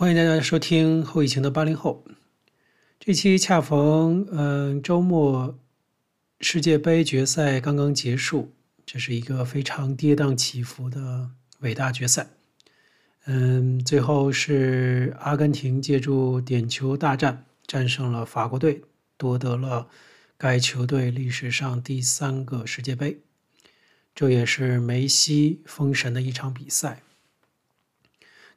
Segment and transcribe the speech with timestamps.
[0.00, 2.02] 欢迎大家收听后疫情的八零后。
[2.98, 5.58] 这期恰逢嗯周末，
[6.40, 8.50] 世界杯决赛刚刚结束，
[8.86, 12.28] 这是一个非常跌宕起伏的伟大决赛。
[13.26, 18.80] 嗯，最后是阿根廷借助点球大战战胜了法国队，
[19.18, 19.90] 夺得了
[20.38, 23.20] 该球队历史上第三个世界杯。
[24.14, 27.02] 这也是梅西封神的一场比赛。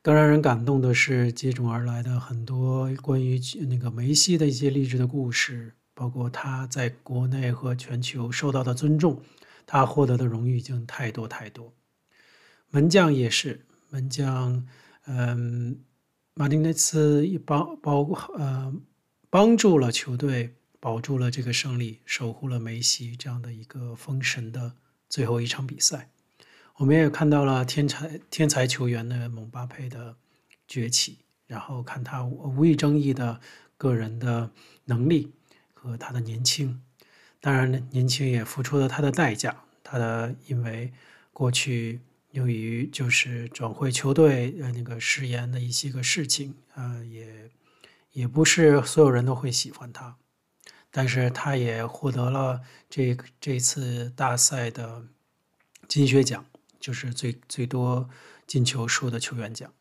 [0.03, 3.39] 更让人感动的是，接踵而来的很多关于
[3.69, 9.21] 那个梅西的一些励志的故事，包括他在国内和全球受到的尊重，
[9.65, 11.73] 他获得的荣誉已经太多太多。
[12.69, 13.65] 门将也是。
[13.91, 14.67] 门将，
[15.05, 15.79] 嗯，
[16.33, 18.01] 马丁内斯也帮保
[18.35, 18.73] 呃
[19.29, 24.73] 帮助了球队保住了这个胜利，守护了梅西这样的一个封神的
[25.07, 26.09] 最后一场比赛。
[26.77, 30.15] 我们也看到了天才天才球员的姆巴佩的
[30.67, 33.39] 崛起，然后看他无与争议的
[33.77, 34.51] 个人的
[34.85, 35.31] 能力
[35.73, 36.81] 和他的年轻。
[37.39, 39.63] 当然，年轻也付出了他的代价。
[39.83, 40.91] 他的因为
[41.31, 42.01] 过去。
[42.33, 47.51] 由于就是转会球队呃那个誓言的一些个事情，呃也
[48.11, 50.15] 也不是所有人都会喜欢他，
[50.89, 55.03] 但是他也获得了这这次大赛的
[55.87, 56.43] 金靴奖，
[56.83, 58.09] 就是最最多
[58.45, 59.71] 进球数的球员奖。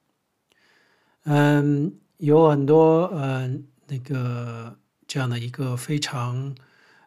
[1.24, 4.78] 嗯，有很多嗯那个
[5.08, 6.54] 这样的一个非常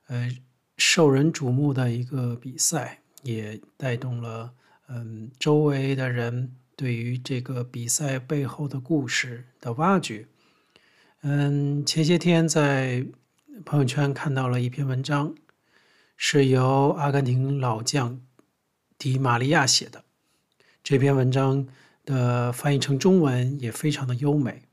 [0.08, 0.30] 呃
[0.76, 4.52] 受人瞩目的一个比赛，也带动了。
[4.90, 10.28] 嗯，周围的人对于这个比赛背后的故事的挖掘。
[11.22, 13.08] 嗯，前些天在
[13.64, 15.34] 朋友圈看到了一篇文章，
[16.18, 18.20] 是由阿根廷老将
[18.98, 20.04] 迪玛利亚写的。
[20.84, 21.68] 这篇文章
[22.06, 24.64] 的翻译成中文也非常的优美，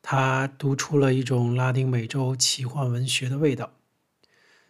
[0.00, 3.72] 他读出了一种拉丁美洲奇幻文学的味道。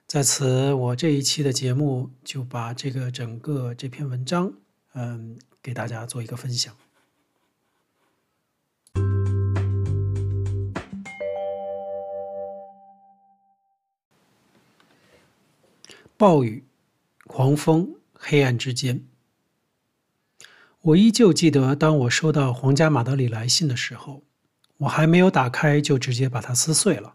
[0.06, 4.53] 在此，我这一期的节目就把这个整个这篇文章，
[4.95, 6.75] 嗯，给大家做一个分享。
[16.17, 16.65] 暴雨、
[17.27, 17.95] 狂风、
[18.28, 19.04] 黑暗之间，
[20.81, 24.25] 我依旧记得，当我收到皇家马德里来信的时候，
[24.78, 27.14] 我还没有打开，就直接把它撕碎了。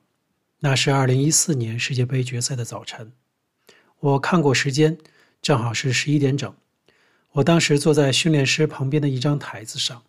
[0.59, 3.11] 那是二零一四年世界杯决赛的早晨，
[3.99, 4.97] 我看过时间，
[5.41, 6.55] 正好是十一点整。
[7.33, 10.01] 我当时坐在训练师旁边的一张台子上，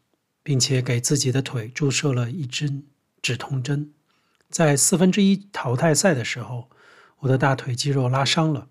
[0.44, 2.84] 并且给自己的腿注射了一针
[3.20, 3.92] 止痛针。
[4.50, 6.70] 在四分之一淘汰赛的时候，
[7.18, 8.68] 我的大腿肌肉拉伤了，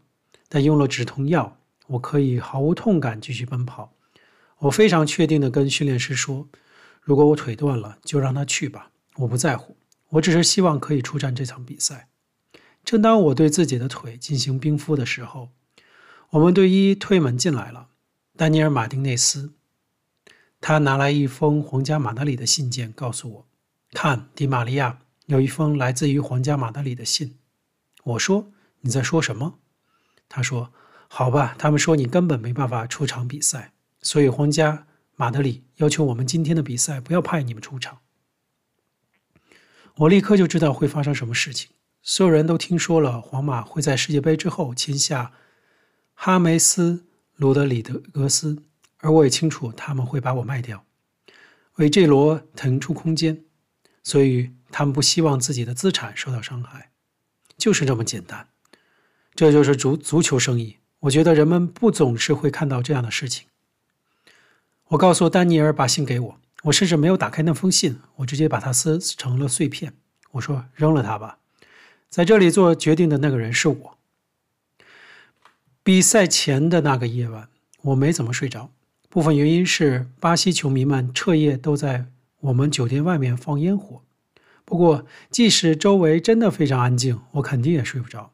[0.48, 1.58] 但用了止痛药，
[1.92, 3.94] 我可以毫无痛感继续奔跑。
[4.60, 6.48] 我非常确定地跟训练师说
[7.02, 9.78] ：“如果我腿断了，就让他去吧，我不在乎。”
[10.12, 12.10] 我只是希望可以出战这场比赛。
[12.84, 15.52] 正当我对自己的腿进行冰敷的时候，
[16.32, 17.88] 我们队医推门进来了，
[18.36, 19.54] 丹尼尔·马丁内斯。
[20.60, 23.48] 他拿来一封皇家马德里的信件，告诉我
[23.92, 27.38] ：“看，迪玛利亚，有一封来自于皇家马德里的信。”
[28.04, 29.60] 我说：“你在说什么？”
[30.28, 30.74] 他说
[31.14, 38.00] ：“好吧，他们说你根本没办法出场比赛，所以皇家马德里要求我们今天的比赛不要派你们出场。”
[39.98, 41.72] 我立刻就知道会发生什么事情。
[42.02, 45.34] 所有人都听说了，皇马会在世界杯之后签下
[46.14, 46.94] 哈梅斯·
[47.36, 48.64] 罗德里德格斯，
[49.00, 50.86] 而我也清楚他们会把我卖掉，
[51.76, 53.44] 为这罗腾出空间，
[54.02, 56.92] 所以他们不希望自己的资产受到伤害，
[57.58, 58.48] 就是这么简单。
[59.36, 60.78] 这就是足足球生意。
[61.02, 63.48] 我觉得人们不总是会看到这样的事情。
[64.90, 66.38] 我告诉丹尼尔把信给我。
[66.64, 69.94] 我甚至没有打开那封信，我直接把它撕成了碎片。
[70.34, 71.40] 我说：“扔了它吧。”
[72.08, 73.98] 在这里做决定的那个人是我。
[75.82, 77.50] 比赛前的那个夜晚，
[77.82, 78.70] 我没怎么睡着。
[79.10, 82.06] 部分原因是巴西球迷们彻夜都在
[82.42, 84.04] 我们酒店外面放烟火。
[84.64, 88.32] 不过，即使周围真的非常安静，我肯定也睡不着。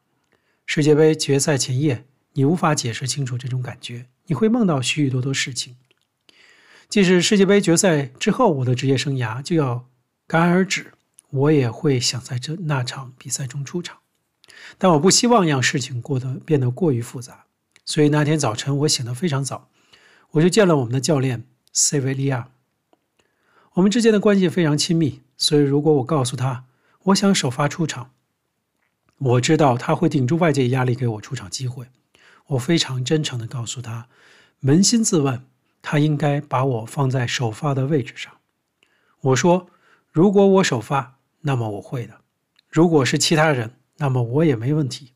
[0.66, 2.04] 世界杯决赛前夜，
[2.38, 5.76] 你无法解释清楚这种感觉，你会梦到许许多多事情。
[6.88, 9.88] 即使世界杯决赛之后，我的职业生涯就要
[10.28, 10.94] 戛然而止，
[11.32, 13.98] 我也会想在这那场比赛中出场。
[14.78, 17.46] 但我不希望让事情过得变得过于复杂，
[17.84, 19.70] 所以那天早晨我醒得非常早，
[20.34, 22.52] 我就见了我们的教练塞维利亚。
[23.74, 26.66] 我们之间的关系非常亲密，所以如果我告诉他
[27.06, 28.12] 我想首发出场，
[29.18, 31.88] 我知道他会顶住外界压力给我出场机会。
[32.48, 34.08] 我非常真诚地告诉他，
[34.62, 35.46] 扪心自问。
[35.82, 38.34] 他应该把我放在首发的位置上。
[39.22, 39.70] 我说
[40.12, 42.16] ：“如果我首发，那么我会的；
[42.70, 45.14] 如果是其他人，那么我也没问题。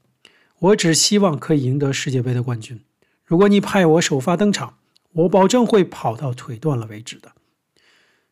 [0.59, 2.79] 我只希望可以赢得世界杯的冠军。
[3.25, 4.77] 如果你派我首发登场，
[5.11, 7.33] 我保证会跑到腿断了为止的。”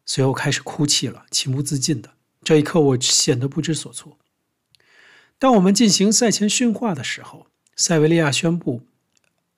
[0.05, 2.11] 随后开始哭泣了，情不自禁的。
[2.41, 4.17] 这一刻，我显得不知所措。
[5.37, 8.83] 当我们进行赛前训话的时候，塞维利亚宣布，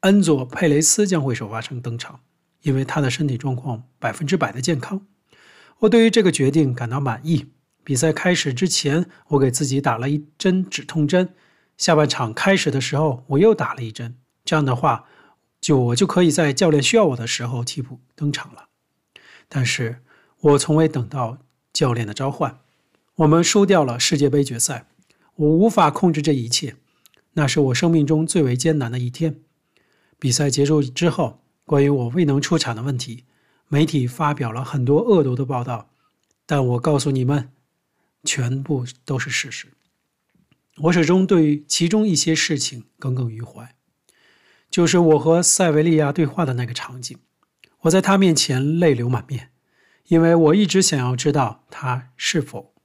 [0.02, 2.22] 恩佐·佩雷斯将会首发成登场，
[2.64, 5.06] 因为他的身体状况百分之百的健康。
[5.80, 7.48] 我对于这个决定感到满意。
[7.84, 11.34] 比赛开始之前，我给自己打了一针止痛针。
[11.78, 14.16] 下半场开始的时候，我又打了一针。
[14.44, 15.06] 这样的话，
[15.60, 18.70] 就我就可以在教练需要我的时候替补登场了。
[19.48, 20.02] 但是
[20.40, 21.40] 我从未等到
[21.72, 22.60] 教练的召唤。
[23.16, 24.88] 我们输掉了世界杯决赛。
[25.36, 26.76] 我无法控制这一切，
[27.34, 29.42] 那是我生命中最为艰难的一天。
[30.22, 33.26] 比赛结束之后，关于我未能出场的问题，
[33.68, 35.90] 媒体发表了很多恶毒的报道，
[36.46, 37.52] 但我告诉你们，
[38.24, 39.70] 全部都是事实。
[40.84, 43.74] 我始终对其中一些事情耿耿于怀，
[44.70, 47.18] 就是我和塞维利亚对话的那个场景。
[47.80, 49.50] 我在他面前泪流满面，
[50.10, 52.76] 因为我一直想要知道他是否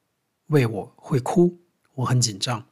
[0.47, 1.59] 为我会哭。
[1.97, 2.67] 我很紧张。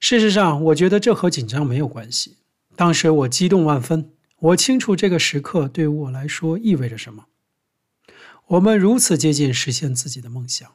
[0.00, 2.38] 事实上，我觉得这和紧张没有关系。
[2.76, 7.26] 当时我激动万分，我清楚这个时刻对我来说意味着什么。
[8.48, 10.68] 我们如此接近实现自己的梦想。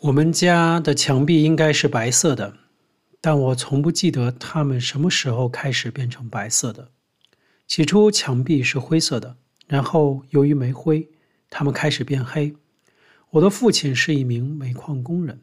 [0.00, 2.56] 我们家的墙壁应该是白色的，
[3.20, 6.90] 但我从不记得它们什么时候开始变成白色的。
[7.68, 9.36] 起初墙壁是灰色的，
[9.68, 11.08] 然后由于煤灰，
[11.48, 12.56] 它们开始变黑。
[13.32, 15.40] 我的父亲是一名煤矿工人，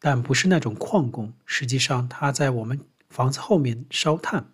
[0.00, 1.34] 但不是那种矿工。
[1.44, 2.80] 实际上，他在我们
[3.10, 4.52] 房子后面烧炭。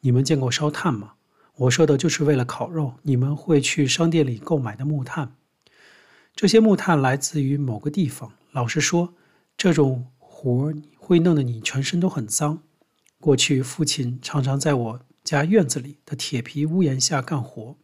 [0.00, 1.12] 你们见过烧炭吗？
[1.54, 5.36] 我说的就是为了烤肉，你们会去商店里购买的木炭。
[6.34, 8.32] 这些木炭来自于某个地方。
[8.50, 9.14] 老实说，
[9.56, 12.64] 这种活会弄得你全身都很脏。
[13.20, 15.00] 过去，父亲常常在我。
[15.22, 17.76] 家院子里的铁皮屋檐下干活，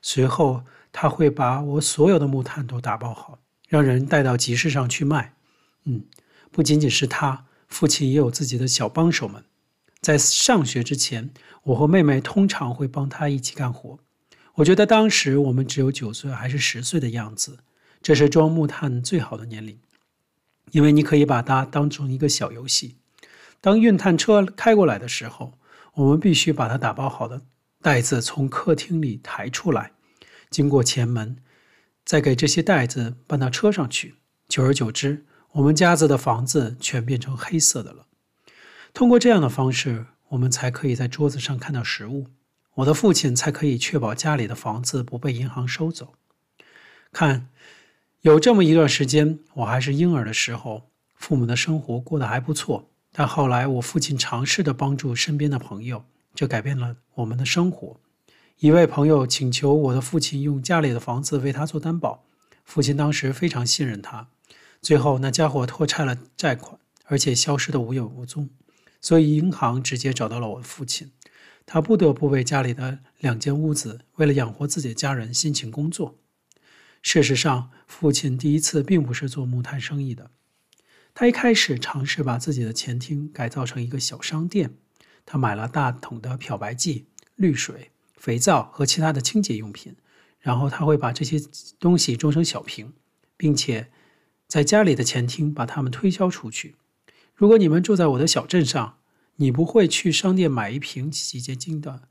[0.00, 0.62] 随后
[0.92, 5.34] 他会把我所有的木炭都打包好，让人带到集市上去卖。
[5.84, 6.04] 嗯，
[6.50, 9.44] 不仅仅是他，父亲也有自己的小帮手们。
[10.00, 11.30] 在上学之前，
[11.64, 13.98] 我和妹妹通常会帮他一起干活。
[14.56, 17.58] 我觉得当时我们只有九岁还是十岁的样子，
[18.00, 19.78] 这是装木炭最好的年龄，
[20.70, 22.96] 因为你可以把它当成一个小游戏。
[23.60, 25.58] 当运炭车开过来的时候，
[25.94, 27.42] 我们必须把它打包好的
[27.82, 29.92] 袋子从客厅里抬出来，
[30.50, 31.36] 经过前门，
[32.06, 34.14] 再给这些袋子搬到车上去。
[34.48, 38.06] 久而久之，我们家子的房子全变成黑色的了。
[38.94, 42.28] 通过这样的方式，我们才可以在桌子上看到食物。
[42.74, 46.12] 我的父亲才可以确保家里的房子不被银行收走。
[47.10, 47.48] 看，
[48.20, 52.88] 有这么一段时间，我还是婴儿的时候，父母的生活过得还不错。
[53.10, 56.04] 但后来，我父亲尝试着帮助身边的朋友，
[56.34, 57.98] 这改变了我们的生活。
[58.60, 62.24] 一位朋友请求我的父亲用家里的房子为他做担保，
[62.64, 64.28] 父亲当时非常信任他。
[64.80, 68.48] 最后，那家伙拖欠了债款，而且消失得无影无踪，
[69.02, 71.12] 所以银行直接找到了我的父亲。
[71.66, 76.18] 他不得不为家里的两间屋子，为了养活自己的家人，辛勤工作。
[77.02, 80.30] 事实上，父亲第一次并不是做木炭生意的。
[81.12, 84.76] 他一开始尝试把自己的前厅改造成一个小商店。
[85.26, 87.90] 他买了大桶的漂白剂、滤水、
[88.26, 89.94] 肥皂和其他的清洁用品，
[90.40, 91.38] 然后他会把这些
[91.78, 92.92] 东西装成小瓶，
[93.36, 93.88] 并且
[94.48, 96.74] 在家里的前厅把它们推销出去。
[97.36, 98.98] 如果你们住在我的小镇上，
[99.36, 102.08] 你不会去商店买一瓶洗洁精的，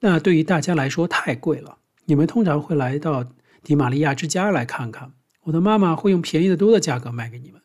[0.00, 1.76] 那对于大家来说太贵了。
[2.06, 3.26] 你们通常会来到
[3.62, 5.12] 迪玛利亚之家来看看。
[5.42, 7.60] 我的妈妈会用便宜得多的价格卖给你们。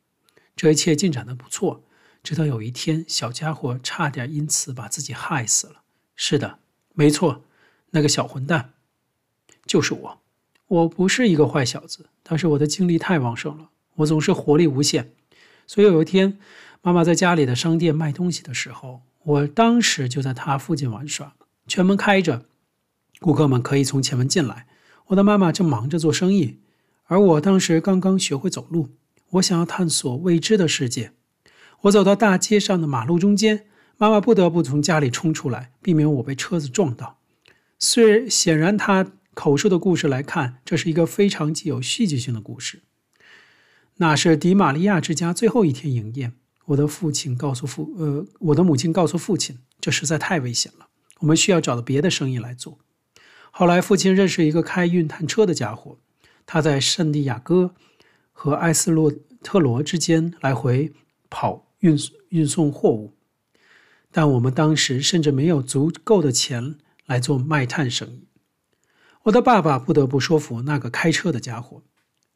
[0.58, 1.86] 这一切进展的不错，
[2.22, 5.84] 直到有一天，小家伙差点因此把自己害死了。
[6.18, 6.60] 是的，
[6.94, 7.44] 没错，
[7.92, 8.74] 那个小混蛋
[9.66, 10.18] 就是我。
[10.68, 15.12] 我不是一个坏小子，但是我的精力太旺盛了，我总是活力无限。
[15.68, 16.38] 所以有一天，
[16.82, 21.36] 妈妈在家里的商店卖东西的时候，我当时就在她附近玩耍，
[21.68, 22.46] 全门开着，
[23.20, 24.68] 顾客们可以从前门进来。
[25.08, 26.60] 我的妈妈正忙着做生意。
[27.06, 28.92] 而我当时刚刚学会走路，
[29.32, 31.12] 我想要探索未知的世界。
[31.82, 33.66] 我走到大街上的马路中间，
[34.02, 37.20] 妈妈不得不从家里冲出来，避免我被车子撞到。
[37.78, 42.82] 虽然显然，她口述的故事来看，这是一个非常具有戏剧性的故事。
[43.98, 46.32] 那是迪玛利亚之家最后一天营业，
[46.66, 50.88] 我的父亲告诉父，呃，我的母亲告诉父亲，这实在太危险了，
[51.20, 52.80] 我们需要找到别的生意来做。
[53.52, 56.00] 后来，父亲认识一个开运炭车的家伙，
[56.48, 57.76] 他在圣地亚哥
[58.32, 60.92] 和埃斯洛特罗之间来回
[61.30, 61.96] 跑运
[62.30, 63.14] 运送货物。
[64.12, 66.76] 但我们当时甚至没有足够的钱
[67.06, 68.28] 来做卖炭生意。
[69.24, 71.84] 我的爸爸不得不说服那个开车的家伙，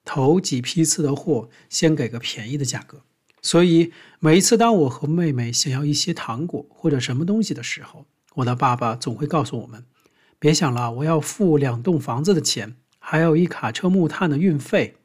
[0.04, 3.02] 头几批次的货先给个便宜的价格。
[3.42, 8.06] 所以每一次当我和妹妹想要一些糖果或者什么东西的时候，
[8.36, 9.86] 我的爸爸总会告诉我们
[10.40, 14.96] ：“别想了，我要付两栋房子的钱，还有一卡车木炭的运费。”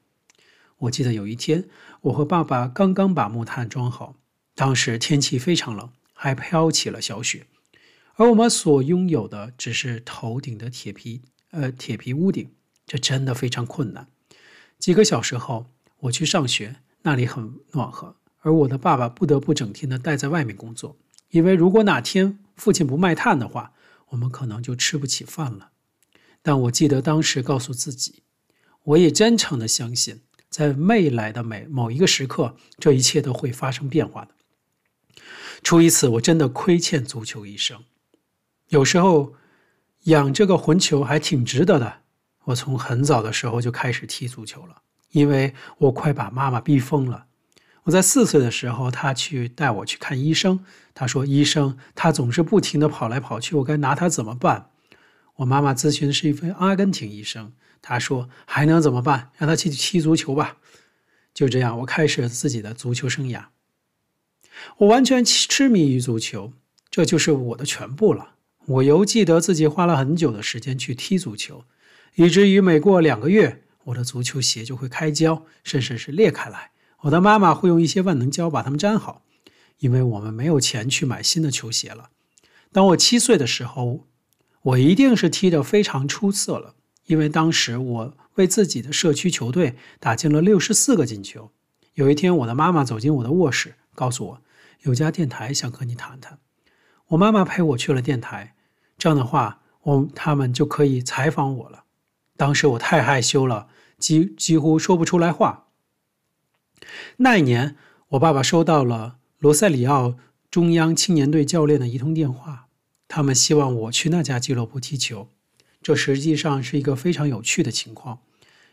[0.78, 1.68] 我记得有一天，
[2.02, 4.14] 我和爸爸刚刚把木炭装好，
[4.54, 5.90] 当时天气非常冷。
[6.22, 7.46] 还飘起了小雪，
[8.16, 12.50] 而我们所拥有的只是头顶的铁皮，呃，铁皮屋顶，
[12.86, 14.06] 这真的非常困难。
[14.78, 20.98] 几个小时后，我去上学，那里很暖和，而我的爸爸不得不整天的待在外面工作，
[21.30, 23.72] 因为如果哪天父亲不卖炭的话，
[24.10, 25.70] 我们可能就吃不起饭了。
[26.42, 28.24] 但我记得当时告诉自己，
[28.84, 34.34] 我也真诚的相信，在未来的每某一个时刻，这一切都会发生变化的。
[35.62, 37.84] 出于此，我真的亏欠足球一生。
[38.68, 39.34] 有时候
[40.04, 41.98] 养这个混球还挺值得的。
[42.44, 47.26] 我从很早的时候就开始踢足球了，因为我快把妈妈逼疯了。
[47.84, 50.64] 我在四岁的时候，她去带我去看医生。
[50.94, 54.70] 她说：“医生，他总是不停地跑来跑去，我该拿他怎么办？”
[55.36, 59.30] 我妈妈咨询的是一位阿根廷医生，他说：“还能怎么办？
[59.36, 60.56] 让他去踢足球吧。”
[61.32, 63.44] 就这样，我开始了自己的足球生涯。
[64.78, 66.52] 我完全痴迷于足球，
[66.90, 68.34] 这就是我的全部了。
[68.66, 71.64] 我犹记得自己花了很久的时间去踢足球，
[72.14, 76.70] 以至于每过两个月，我的足球鞋就会开胶，甚至是裂开来。
[77.00, 79.22] 我的妈妈会用一些万能胶把它们粘好，
[79.78, 82.10] 因为我们没有钱去买新的球鞋了。
[82.70, 84.06] 当我七岁的时候，
[84.62, 86.74] 我一定是踢得非常出色了，
[87.06, 91.50] 因为当时我为自己的社区球队打进了六十四个进球。
[91.94, 94.42] 有一天，我的妈妈走进我的卧室，告诉我，
[94.82, 96.38] 有家电台想和你谈谈。
[97.08, 98.54] 我妈妈陪我去了电台，
[98.96, 101.84] 这样的话，我他们就可以采访我了。
[102.36, 103.68] 当时我太害羞了，
[103.98, 105.66] 几几乎说不出来话。
[107.18, 107.76] 那一年，
[108.10, 110.16] 我爸爸收到了罗塞里奥
[110.50, 112.68] 中央青年队教练的一通电话，
[113.08, 115.28] 他们希望我去那家俱乐部踢球。
[115.82, 118.20] 这实际上是一个非常有趣的情况，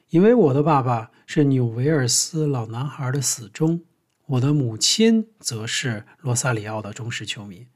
[0.10, 3.82] 因为我的爸爸是纽维尔斯老男孩的死忠。
[4.28, 7.68] 我的母亲则是罗萨里奥的忠实球迷。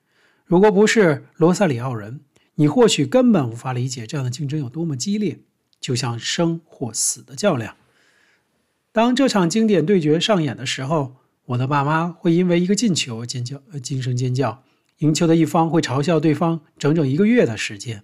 [0.45, 2.19] 如果不是罗萨里奥人，
[2.55, 5.39] 你或许根本无法理解这样的竞争有多么激烈，
[5.79, 7.77] 就像生或死的较量。
[8.91, 11.15] 当这场经典对决上演的时候，
[11.45, 14.63] 我的爸妈会因为一个进球尖叫，呃，惊声尖叫。
[14.97, 18.03] 赢球的一方会嘲笑对方整整一个月的时间。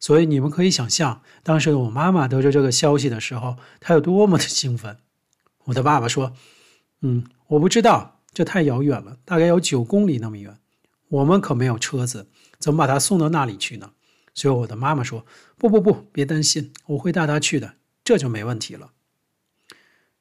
[0.00, 4.96] 所以你们可以想象，当时我妈妈得知这个消息的时候，她有多么的兴奋。
[5.64, 6.32] 我的爸爸说
[7.02, 10.56] ：“嗯。”我不知道，这太遥远了，大概有九公里那么远。
[11.08, 12.28] 我们可没有车子，
[12.58, 13.92] 怎么把他送到那里去呢？
[14.32, 15.26] 所以我的妈妈说
[15.58, 18.92] ：“不不不，别担心，我会带他去的，这就没问题了。”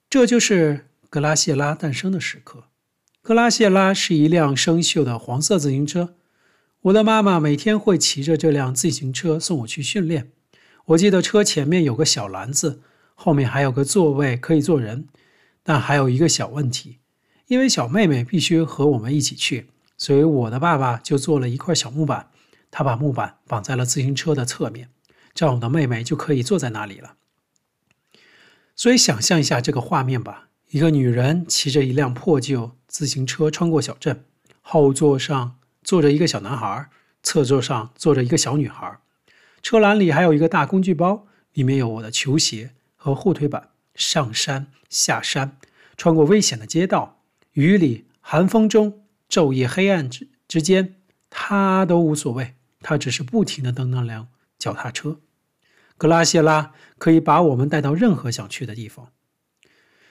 [0.10, 2.66] 这就是格拉谢拉诞生的时刻。
[3.22, 6.16] 格拉谢拉是一辆生锈的黄色自行车。
[6.82, 10.34] 我的妈妈每天会骑着这辆自行车送我去训练。
[10.88, 12.82] 我记得车前面有个小篮子，
[13.16, 15.08] 后面还有个座位可以坐人，
[15.64, 16.98] 但还有一个小问题。
[17.52, 19.68] 因为小妹妹必须和我们一起去，
[19.98, 22.30] 所以我的爸爸就做了一块小木板，
[22.72, 24.88] 他把木板绑在了自行车的侧面，
[25.34, 27.16] 这样我的妹妹就可以坐在那里了。
[28.74, 34.24] 所以想象一下这个画面吧：一个女人骑着一辆破旧自行车穿过小镇，
[34.62, 36.88] 后座上坐着一个小男孩，
[37.22, 38.98] 侧座上坐着一个小女孩，
[39.62, 43.72] 车篮里还有一个大工具包，里面有我的球鞋和护腿板。
[43.94, 45.58] 上山下山，
[45.98, 47.18] 穿过危险的街道。
[47.54, 50.96] 雨里、寒风中、昼夜黑暗之之间，
[51.30, 52.56] 他都无所谓。
[52.80, 55.20] 他只是不停地蹬那辆脚踏车。
[55.98, 59.10] 格拉谢拉可以把我们带到任何想去的地方。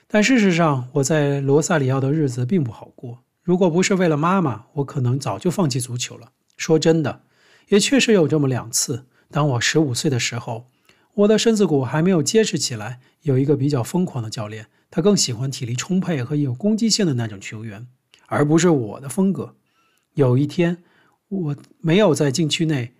[0.07, 3.25] 但事实上，我在罗萨里奥的日子并不好过。
[3.43, 6.33] 如果不是为了妈妈，我可能早就放弃足球了。
[6.57, 7.23] 说真的，
[7.69, 9.07] 也确实有这么两次。
[9.31, 10.69] 当我十五岁的时候，
[11.15, 14.67] 我的身子骨还没有结实起来，有一个比较疯狂的教练。
[14.91, 17.87] 他更喜欢体力充沛和有攻击性的那种球员，
[18.27, 19.55] 而不是我的风格。
[20.15, 20.83] 有一天，
[21.29, 22.95] 我没有在禁区内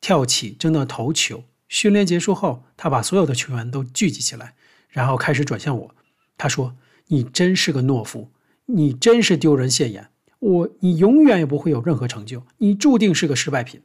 [0.00, 1.44] 跳起争到头球。
[1.68, 4.54] 训练结束后，他把所有的球员都聚集起来，
[4.88, 5.94] 然后开始转向我。
[6.36, 6.76] 他说
[7.08, 8.30] ：“你真是个懦夫，
[8.66, 10.10] 你真是丢人现眼。
[10.38, 13.82] 我，你永远也不会有任何成就，你注定是个失败品。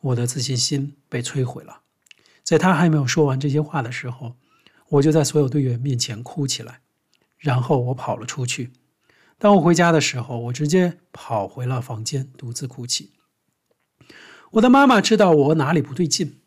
[0.00, 1.82] 我的自信心被摧毁了。
[2.42, 4.34] 在他还没有说完这些话的时候，
[4.88, 6.80] 我就在所有队员面前哭起来，
[7.42, 8.70] 然后我跑了出去。
[9.36, 13.10] 当我回家的时候，我直接跑回了房间，独自哭泣。
[14.52, 16.38] 我的妈妈知道我哪里不对劲，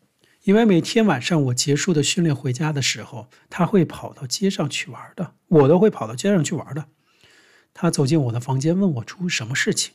[0.44, 6.86] 因为每天晚上我结束的训练回家的时候，她会跑到街上去玩的，我都会跑到街上去玩的。
[7.74, 9.92] 她走进我的房间，问我出什么事情。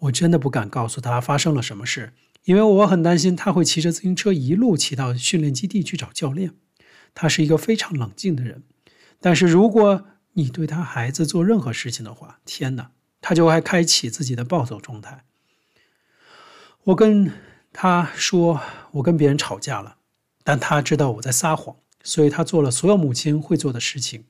[0.00, 2.12] 我真的不敢告诉她发生了什么事，
[2.44, 6.52] 因为我很担心她会骑着自行车一路骑到训练基地去找教练。
[7.14, 8.64] 她是一个非常冷静的人，
[9.18, 15.24] 但是如果你对他孩子做任何事情的话，天哪，他就会开启自己的暴走状态。
[16.84, 17.32] 我跟
[17.72, 18.60] 他说，
[18.92, 19.96] 我跟别人吵架了，
[20.42, 24.24] 但他知道我在撒谎，所以他做了所有母亲会做的事情。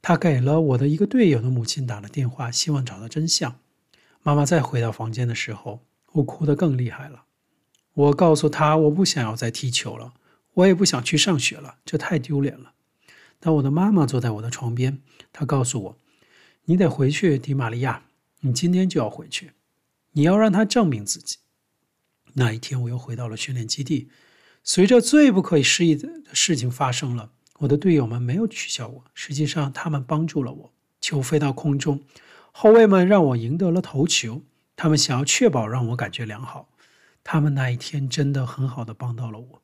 [0.00, 3.58] 他给了我的一个队友的母亲打了电话，希望找到真相。
[4.22, 5.80] 妈妈再回到房间的时候，
[6.12, 7.24] 我哭得更厉害了。
[7.94, 10.14] 我告诉他，我不想要再踢球了，
[10.54, 12.72] 我也不想去上学了，这太丢脸了。
[13.38, 15.00] 但我的妈妈坐在我的床边，
[15.32, 15.98] 她告诉我
[16.66, 18.04] ：“你得回去，迪玛利亚，
[18.40, 19.52] 你今天就要回去，
[20.12, 21.38] 你要让他证明自己。”
[22.34, 24.10] 那一天，我又回到了训练基地，
[24.62, 27.30] 随着最不可思议的事情发生了。
[27.60, 30.72] 我的队友们没有取笑我，实际上他们帮助了我。
[31.00, 32.02] 球飞到空中，
[32.52, 34.42] 后卫们让我赢得了头球。
[34.74, 36.68] 他们想要确保让我感觉良好。
[37.24, 39.62] 他们那一天真的很好的帮到了我。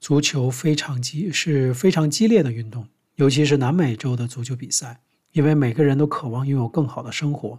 [0.00, 2.86] 足球非常激，是非常激烈的运动，
[3.16, 5.00] 尤其是南美洲的足球比赛，
[5.32, 7.58] 因为每个人都渴望拥有更好的生活。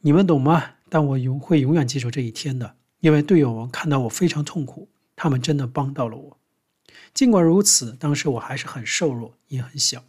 [0.00, 0.62] 你们懂吗？
[0.88, 6.38] 但我永会永远记住这一天的，因为队友们看到我非常痛苦，他们真的帮到了我。
[7.12, 10.04] 尽管如此，当时我还是很瘦弱，也很小。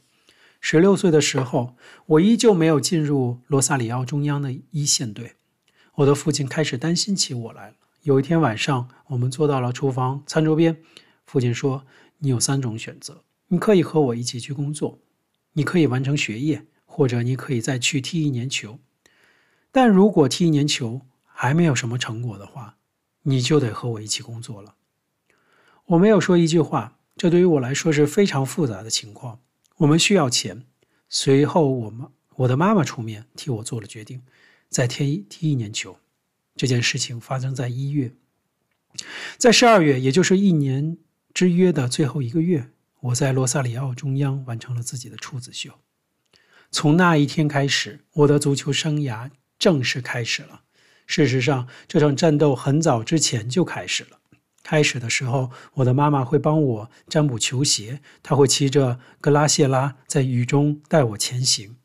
[0.60, 1.75] 十六岁的时候，
[2.06, 5.33] 我依旧没有进入罗萨里奥中央的一线队。
[5.96, 7.75] 我的父亲开始担心起我来了。
[8.03, 10.77] 有一天晚上，我们坐到了厨房餐桌边，
[11.27, 11.85] 父亲说
[12.18, 14.98] ：“你有三种选择，你可以和我一起去工作，
[15.53, 18.79] 你可以完成学业，或者你可以再去踢一年球。
[19.72, 22.77] 但如果踢一年球还没有什么成果的话，
[23.24, 24.74] 你就得和我一起工作了。”
[25.87, 29.40] 我没有说一句话，这对于我来说是非常复杂的情况。
[29.77, 30.66] 我们需要钱。
[31.09, 34.24] 随后，我妈，我的妈妈出面替我做了决定，
[34.68, 35.98] 再踢踢一年球。
[36.57, 38.11] 这件事情发生在一月，
[39.37, 40.98] 在十二月，也就是一年
[41.37, 45.69] 之约的最后一个月，我在罗萨里奥中央完成了自己的处子秀。
[46.71, 50.61] 从那一天开始，我的足球生涯正式开始了。
[51.05, 54.17] 事实上，这场战斗很早之前就开始了。
[54.63, 61.77] 开始的时候，我的妈妈会帮我占卜球鞋，她会骑着格拉谢拉在雨中带我前行。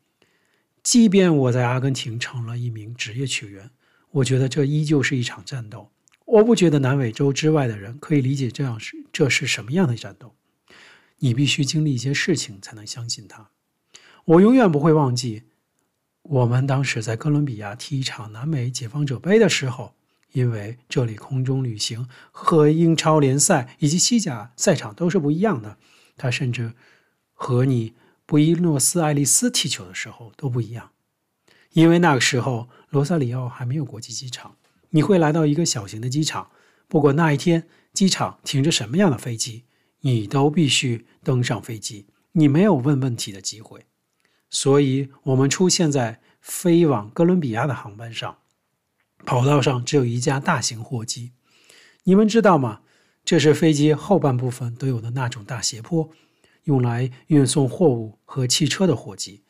[0.81, 3.69] 即便我在阿根廷成了一名职业球员，
[4.13, 5.91] 我觉得这依旧是一场战斗。
[6.25, 10.35] 我不觉得南美洲之外的人可以理解这样是这是什么样的战斗。
[11.19, 13.49] 你必须经历一些事情才能相信他。
[14.25, 15.43] 我永远不会忘记，
[16.23, 19.95] 我们当时在哥伦比亚踢一场南美解放者杯的时候。
[20.33, 25.77] 因为这里空中旅行和英超联赛以及西甲赛场都是不一样的，
[26.17, 26.73] 它甚至
[27.33, 27.93] 和你
[28.25, 30.89] 布宜诺斯艾利斯踢球的时候都不一样。
[31.73, 34.57] 因为那个时候罗萨里奥还没有国际机场，
[34.95, 36.49] 你会来到一个小型的机场，
[36.87, 39.65] 不管那一天机场停着什么样的飞机，
[40.01, 43.85] 你都必须登上飞机，你没有问问题的机会。
[44.49, 48.37] 所以，我们出现在飞往哥伦比亚的航班上。
[49.25, 51.31] 跑道上只有一架大型货机，
[52.03, 52.81] 你们知道吗？
[53.25, 56.09] 这是飞机后半部分都有的那种大斜坡，
[56.65, 59.43] 用来运送货物和汽车的货机。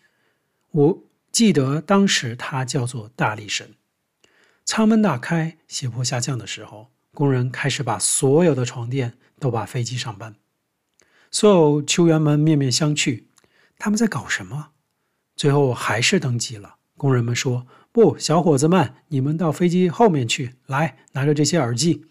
[0.72, 3.74] 我记得当时它叫做大力神。
[4.66, 10.36] 舱门打开，斜坡下降的时候，工人开始把所有的床垫都把飞机上搬。
[11.30, 13.24] 所有球员们面面相觑，
[13.78, 14.70] 他们在搞什么？
[15.36, 16.76] 最后还是登机了。
[16.96, 17.68] 工人们说。
[17.92, 20.56] 不，小伙子们，你们到飞机后面去。
[20.66, 22.04] 来，拿着这些耳机。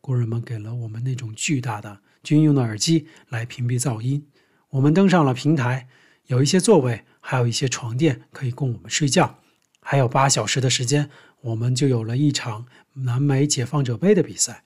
[0.00, 4.26] 工人们给了我们那种巨大的军用的耳机来屏蔽噪音。
[4.70, 5.86] 我们登上了平台，
[6.26, 9.38] 有一些座位，还有一些床垫可以供我们睡觉。
[9.80, 11.08] 还有八小时的时间，
[11.42, 14.64] 我们就有了一场南美解放者杯的比赛。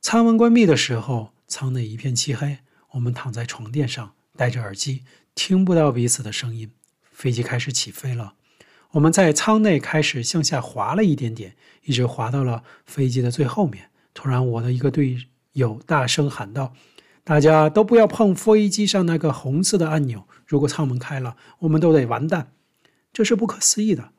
[0.00, 2.58] 舱门关闭的时候，舱内一片漆黑，
[2.90, 5.04] 我们躺在床垫上，戴着耳机，
[5.34, 6.70] 听不到彼此的声音。
[7.10, 8.34] 飞机开始起飞了。
[8.92, 13.90] 我们在舱内开始向下滑了一点点，一直滑到了飞机的最后面。
[14.12, 15.16] 突然，我的一个队
[15.52, 16.74] 友大声喊道
[17.24, 20.26] ：“大家都不要碰飞机上那个红色的按钮！
[20.46, 22.52] 如果舱门开了，我们都得完蛋。”
[23.12, 24.12] 这是不可思议的。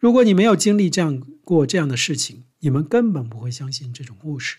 [0.00, 4.56] 如果你没有经历这样过这样的事情，你们根本不会相信这种故事。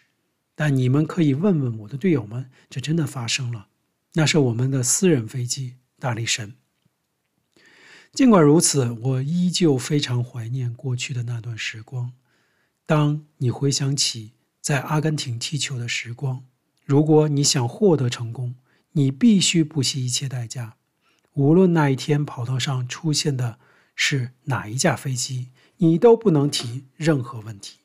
[0.53, 3.69] 但你们可以问问我的队友们，这真的发生了。
[4.13, 6.53] 那是我们的私人飞机“大力神”。
[8.13, 12.13] 尽管如此，我依旧非常怀念过去的那段时光。
[12.85, 16.45] 当你回想起在阿根廷踢球的时光，
[16.85, 18.53] 如果你想获得成功，
[18.91, 20.75] 你必须不惜一切代价。
[21.33, 23.57] 无论那一天跑道上出现的
[23.95, 27.79] 是哪一架飞机，你都不能提任何问题。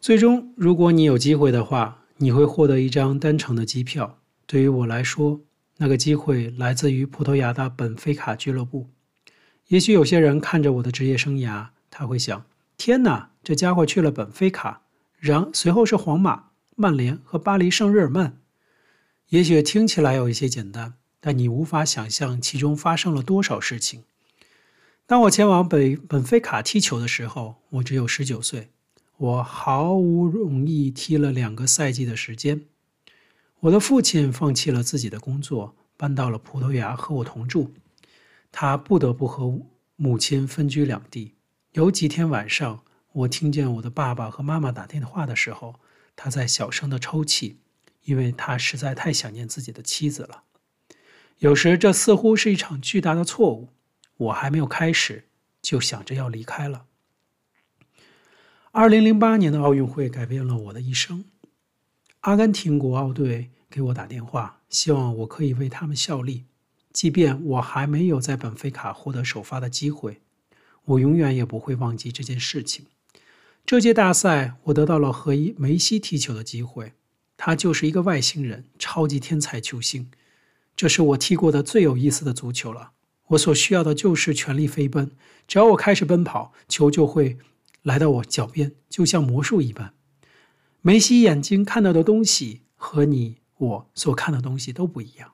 [0.00, 4.18] 最终，如果你有机会的话，你会获得一张单程的机票。
[4.46, 5.40] 对于我来说，
[5.76, 8.88] 那个机会来自于葡萄牙的本菲卡俱乐部。
[9.68, 12.44] 也许有些人看着我的职业生涯，他会想：
[12.76, 14.82] 天哪，这家伙去了本菲卡，
[15.18, 16.50] 然随后是皇马、
[16.82, 18.40] 曼联和巴黎圣日耳曼。
[19.28, 24.02] 也许听起来有一些简单，但你无法想象其中发生了多少事情。
[25.06, 28.70] 当我前往北本菲卡踢球的时候，我只有十九岁。
[29.16, 32.62] 我毫无容易踢了两个赛季的时间。
[33.60, 37.72] 我的父亲放弃了自己的工作，搬到了葡萄牙和我同住。
[38.50, 39.60] 他不得不和
[39.94, 41.34] 母亲分居两地。
[41.74, 45.76] 有几天晚上，我听见我的爸爸和妈妈打电话的时候，
[46.16, 47.58] 他在小声的抽泣，
[48.04, 50.44] 因为他实在太想念自己的妻子了。
[51.38, 53.70] 有时，这似乎是一场巨大的错误。
[54.16, 55.24] 我还没有开始，
[55.60, 56.86] 就想着要离开了。
[58.70, 61.24] 二零零八年的奥运会改变了我的一生。
[62.20, 66.44] 阿根廷国奥队给我打电话，希望我可以为他们效力。
[66.92, 70.20] 即便我还没有在本菲卡获得首发的机会，
[70.84, 72.86] 我永远也不会忘记这件事情。
[73.64, 76.92] 这届大赛，我得到了和梅西踢球的机会。
[77.36, 80.10] 他就是一个外星人，超级天才球星。
[80.76, 82.92] 这是我踢过的最有意思的足球了。
[83.28, 85.12] 我所需要的就是全力飞奔，
[85.46, 87.38] 只要我开始奔跑，球就会
[87.82, 89.94] 来到我脚边，就像魔术一般。
[90.82, 95.32] 梅西眼睛看到的东西和你我所看的东西都不一样。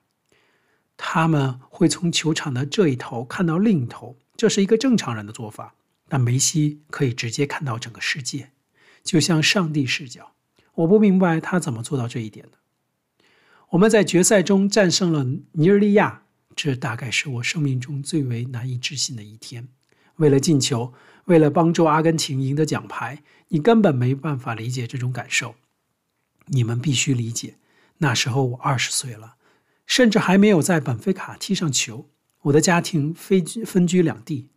[0.95, 5.75] 他们会从球场的这一头看到另一头，这是一个正常人的做法。
[6.09, 8.51] 但梅西可以直接看到整个世界，
[9.03, 10.33] 就像上帝视角。
[10.73, 12.57] 我不明白他怎么做到这一点的。
[13.69, 16.23] 我们在决赛中战胜了尼日利亚，
[16.55, 19.69] 这大概是我生命中最为难以置信的一天。
[20.15, 20.93] 为了进球。
[21.25, 25.53] 为了帮助阿根廷赢得奖牌，你根本没办法理解这种感受。
[26.47, 27.57] 你们必须理解，
[27.99, 29.35] 那时候我二十岁了，
[29.85, 32.09] 甚至还没有在本菲卡踢上球。
[32.41, 34.49] 我的家庭分居分居两地。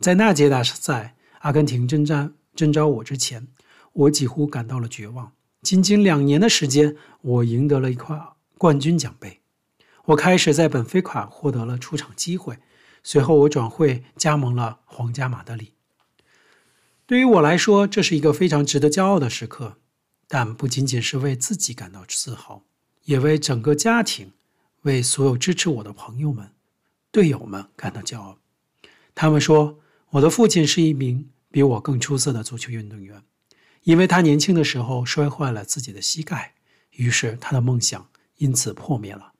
[0.00, 3.48] 在那届大赛，阿根廷征战征召我之前，
[3.92, 5.32] 我几乎感到了绝望。
[5.62, 8.20] 仅仅两年的时间，我赢得了一块
[8.58, 9.40] 冠军奖杯。
[10.06, 12.58] 我开始在本菲卡获得了出场机会。
[13.02, 15.72] 随后，我转会加盟了皇家马德里。
[17.06, 19.78] 对于我来说，这是一个非常值得骄傲的时刻，
[20.28, 22.64] 但不仅仅是为自己感到自豪，
[23.04, 24.32] 也为整个家庭、
[24.82, 26.50] 为所有支持我的朋友们、
[27.10, 28.38] 队友们感到骄傲。
[29.14, 29.78] 他们说，
[30.10, 33.22] 我的父亲是一名比我更出色的足球运动员，
[33.82, 36.54] 因为他年轻的时候摔坏了自己的膝盖，
[36.92, 39.32] 于是他的梦想因此破灭了。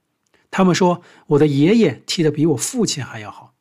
[0.51, 3.55] 他们说，我的爷爷踢得比我父亲还要好。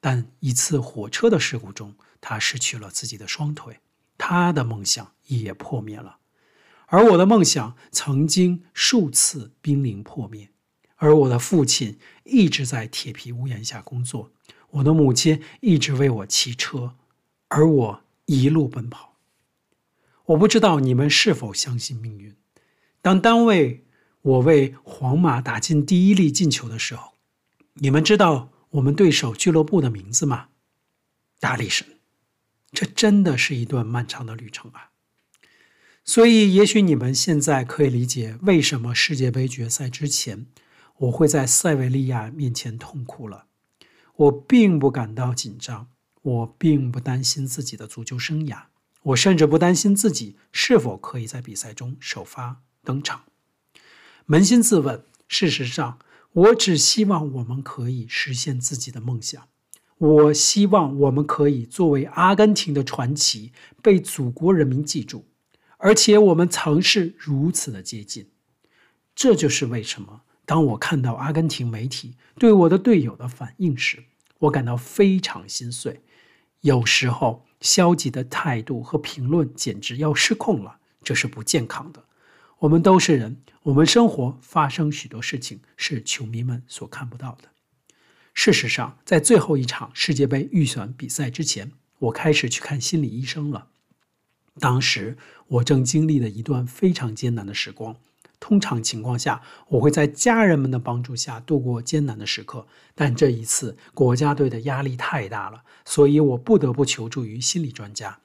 [0.00, 3.78] 但一次火车的事故中，他失去了自己的双腿，
[4.18, 6.18] 他的梦想也破灭了。
[6.86, 10.50] 而我的梦想曾经数次濒临破灭。
[10.96, 14.30] 而我的父亲一直在铁皮屋檐下工作，
[14.72, 16.94] 我的母亲一直为我骑车，
[17.48, 19.16] 而我一路奔跑。
[20.26, 22.34] 我不知道你们是否相信命运。
[23.00, 23.84] 当单位
[24.22, 27.14] 我为皇马打进第一粒进球的时候，
[27.74, 30.48] 你们知道我们对手俱乐部的名字吗？
[31.38, 31.98] 大力神，
[32.70, 34.90] 这真的是一段漫长的旅程啊！
[36.04, 40.46] 所以，也许你们现在可以理解为什么世界杯决赛之前，
[40.98, 43.46] 我会在塞维利亚面前痛哭了。
[44.22, 45.88] 我并不感到紧张，
[46.22, 48.64] 我并不担心自己的足球生涯，
[49.02, 53.24] 我甚至不担心自己是否可以在比赛中首发登场。
[54.26, 55.98] 扪心自问，事实上。
[56.34, 59.48] 我只希望我们可以实现自己的梦想。
[59.98, 65.26] 我希望我们可以作为阿根廷的传奇被祖国人民记住，
[65.76, 68.30] 而且我们曾是如此的接近。
[69.14, 74.02] 这就是为什么当我看到阿根廷媒体对我的队友的反应时，
[74.42, 76.00] 我感到非常心碎。
[76.62, 82.04] 有时候，消极的态度和评论简直要失控了，这是不健康的。
[82.60, 87.48] 我们都是人，我们生活发生许多事情是球迷们所看不到的。
[88.34, 93.68] 事实上，在最后一场世界杯预选比赛之前，我开始去看心理医生了。
[94.58, 95.16] 当时
[95.48, 97.96] 我正经历了一段非常艰难的时光。
[98.42, 108.18] 通常情况下，我会在家人们的帮助下度过艰难的时刻，但这一次国家队的压力太大了，所以我不得不求助于心理专家。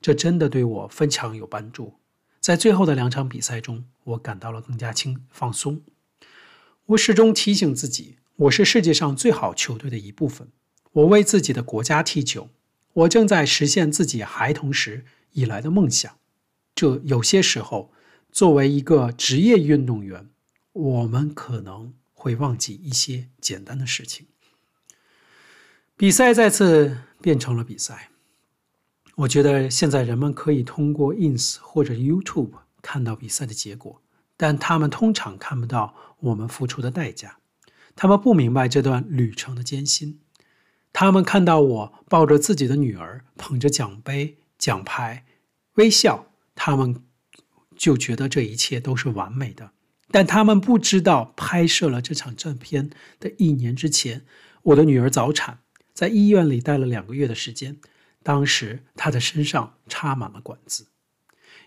[0.00, 1.96] 这真的对我非常有帮助。
[2.40, 5.82] 在最后的两场比赛中，我感到了更加轻放松。
[6.86, 10.48] 我始终提醒自己，我是世界上最好球队的一部分。
[10.92, 12.48] 我为自己的国家踢球，
[12.94, 16.16] 我正在实现自己孩童时以来的梦想。
[16.74, 17.92] 这有些时候。
[18.32, 20.28] 作为一个职业运动员，
[20.72, 24.26] 我们可能会忘记一些简单的事情。
[25.96, 28.10] 比赛再次变成了比赛。
[29.16, 34.00] 我觉得现在人们可以通过 Ins 或者 YouTube 看到比赛的结果，
[34.36, 37.38] 但他们通常看不到我们付出的代价。
[37.94, 40.20] 他们不明白这段旅程的艰辛。
[40.92, 45.26] 他们看到我抱着自己的女儿，捧着奖杯、奖牌，
[45.74, 46.32] 微笑。
[46.54, 47.02] 他们。
[47.80, 49.72] 就觉得这一切都是完美的，
[50.10, 54.26] 但他们不知道，拍摄了这场照片的一年之前，
[54.64, 55.60] 我的女儿早产，
[55.94, 57.78] 在医院里待了两个月的时间。
[58.22, 60.88] 当时她的身上插满了管子。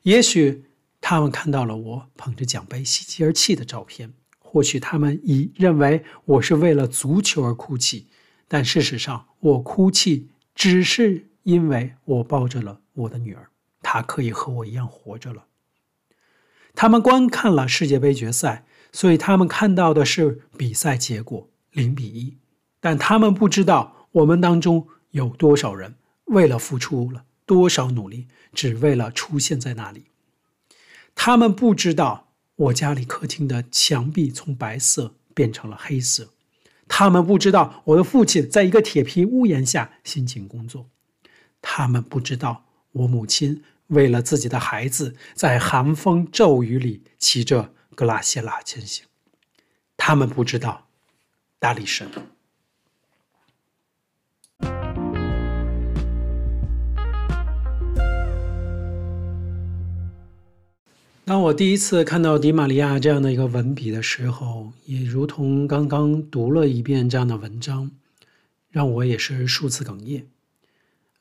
[0.03, 0.65] 也许
[1.01, 8.07] 他们看到了我捧着奖杯喜极而泣的照片，或许他们以认为我是为了足球而哭泣，
[8.47, 13.49] 但事实上，我哭泣只是因为我抱着了我的女儿，
[13.81, 15.47] 她可以和我一样活着了。
[16.73, 22.37] 他们观看了世界杯决赛，所以他们看到的是比赛结果零比一，
[22.79, 30.05] 但他们不知道我们当中有多少人为了付出了多少努力，只为了出现在那里。
[31.15, 36.29] 他们不知道我家里客厅的墙壁从白色变成了黑色，
[36.87, 40.87] 他们不知道我的父亲在一个铁皮屋檐下辛勤工作，
[41.61, 43.63] 他们不知道我母亲。
[43.93, 49.05] 为了自己的孩子，在寒风骤雨里骑着格拉谢拉前行，
[49.95, 50.87] 他们不知道
[51.59, 52.07] 大力神。
[61.25, 67.91] 当我第一次看到迪玛利亚这样的一个文笔的时候，也如同刚刚读了一遍这样的文章，
[68.69, 70.25] 让我也是数次哽咽。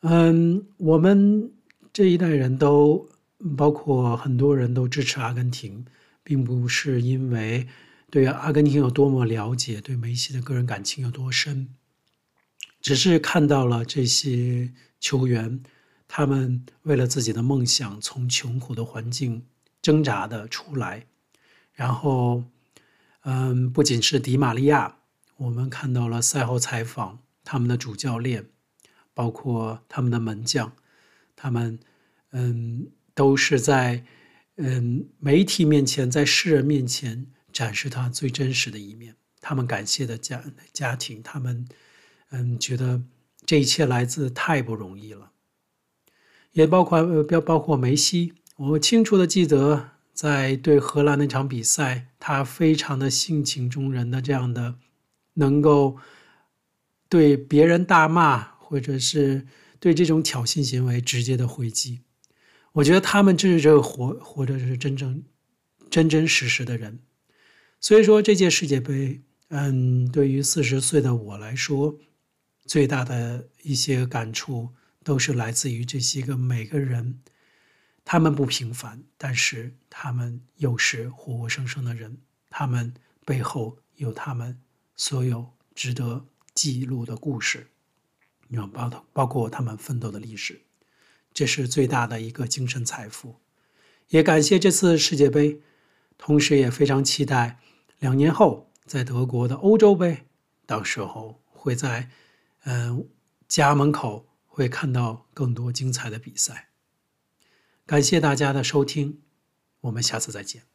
[0.01, 1.53] 嗯，我们。
[1.93, 3.11] 这一代人都
[3.57, 5.85] 包括很多人都支持阿根廷，
[6.23, 7.69] 并不是因为
[8.11, 11.69] 对阿根廷有多么了解，对梅西的个人感情有多深，
[12.81, 15.63] 只是看到了这些球员，
[16.09, 19.45] 他们为了自己的梦想从穷苦的环境
[19.83, 21.07] 挣扎的出来，
[21.75, 22.45] 然后，
[23.25, 24.97] 嗯，不仅是迪玛利亚，
[25.37, 28.47] 我们看到了赛后采访他们的主教练，
[29.13, 30.73] 包括他们的门将。
[31.43, 31.77] 他们，
[32.31, 34.05] 嗯，都是在，
[34.59, 39.17] 嗯，媒体面前，在世人面前展示他最真实的一面。
[39.41, 40.41] 他们感谢的家
[40.73, 41.67] 家庭，他们，
[42.31, 43.03] 嗯，觉得
[43.45, 45.33] 这一切来自太不容易了。
[46.53, 48.35] 也包括，呃，包包括梅西。
[48.57, 54.77] 我清楚的记得，在对荷兰那场比赛，他非常的性情中人的这样的，
[55.35, 55.97] 能够
[57.09, 59.45] 对别人大骂，或者是。
[59.83, 62.03] 对这种挑衅行为直接的回击，
[62.71, 65.25] 我觉得他们这是这活活着是真正
[65.91, 67.01] 真真实实的人。
[67.81, 71.99] 所以说这届世界杯，嗯，对于四十岁的我来说，
[72.65, 74.69] 最大的一些感触
[75.03, 77.19] 都是来自于这些个每个人，
[78.05, 82.19] 他们不平凡，但是他们又是活活生生的人，
[82.49, 84.57] 他们背后有他们
[84.95, 87.67] 所有值得记录的故事。
[88.71, 90.63] 包包括他们奋斗的历史，
[91.33, 93.37] 这是最大的一个精神财富。
[94.09, 95.61] 也感谢这次世界杯，
[96.19, 97.59] 同时也非常期待
[97.99, 100.27] 两年后在德国的欧洲杯，
[100.67, 102.11] 到时候会在
[102.65, 103.09] 嗯
[103.49, 106.69] 家门口会看到更多精彩的比赛。
[107.87, 109.23] 感谢大家的收听，
[109.81, 110.72] 我们下次再见。